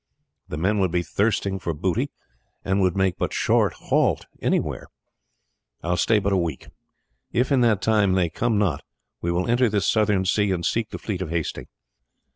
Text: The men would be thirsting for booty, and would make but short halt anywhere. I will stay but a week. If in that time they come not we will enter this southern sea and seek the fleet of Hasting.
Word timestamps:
The 0.47 0.57
men 0.57 0.79
would 0.79 0.89
be 0.91 1.03
thirsting 1.03 1.59
for 1.59 1.75
booty, 1.75 2.09
and 2.65 2.81
would 2.81 2.97
make 2.97 3.19
but 3.19 3.33
short 3.33 3.73
halt 3.73 4.25
anywhere. 4.41 4.87
I 5.83 5.89
will 5.89 5.97
stay 5.97 6.17
but 6.17 6.33
a 6.33 6.37
week. 6.37 6.69
If 7.31 7.51
in 7.51 7.61
that 7.61 7.83
time 7.83 8.13
they 8.13 8.27
come 8.27 8.57
not 8.57 8.81
we 9.21 9.31
will 9.31 9.47
enter 9.47 9.69
this 9.69 9.87
southern 9.87 10.25
sea 10.25 10.49
and 10.49 10.65
seek 10.65 10.89
the 10.89 10.97
fleet 10.97 11.21
of 11.21 11.29
Hasting. 11.29 11.67